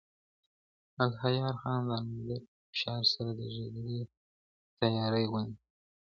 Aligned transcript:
الهيار 1.03 1.55
خان 1.61 1.79
د 1.89 1.91
نادرافشار 2.07 3.01
سره 3.13 3.31
د 3.39 3.41
جګړې 3.55 3.99
تيارۍ 4.79 5.25
ونيولې. 5.29 5.65